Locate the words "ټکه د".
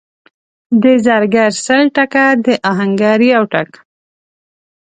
1.95-2.47